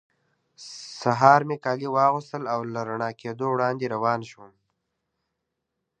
سهار 1.01 1.41
مې 1.47 1.57
کالي 1.65 1.87
واغوستل 1.91 2.43
او 2.53 2.59
له 2.73 2.81
رڼا 2.89 3.09
کېدو 3.21 3.45
وړاندې 3.51 3.91
روان 3.95 4.19
شوم. 4.29 4.51